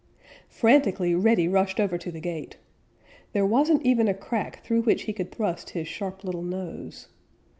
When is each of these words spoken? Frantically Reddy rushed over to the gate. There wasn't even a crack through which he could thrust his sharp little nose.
Frantically 0.49 1.13
Reddy 1.13 1.47
rushed 1.47 1.79
over 1.79 1.95
to 1.99 2.11
the 2.11 2.19
gate. 2.19 2.57
There 3.33 3.45
wasn't 3.45 3.83
even 3.85 4.07
a 4.07 4.15
crack 4.15 4.63
through 4.63 4.81
which 4.81 5.03
he 5.03 5.13
could 5.13 5.29
thrust 5.31 5.69
his 5.69 5.87
sharp 5.87 6.23
little 6.23 6.41
nose. 6.41 7.07